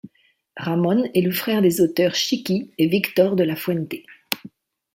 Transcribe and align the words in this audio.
Ramón 0.57 1.07
est 1.13 1.21
le 1.21 1.31
frère 1.31 1.61
des 1.61 1.79
auteurs 1.79 2.15
Chiqui 2.15 2.71
et 2.79 2.87
Víctor 2.87 3.35
de 3.35 3.43
la 3.43 3.55
Fuente. 3.55 3.97